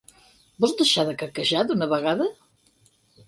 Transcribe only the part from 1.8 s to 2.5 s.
vegada?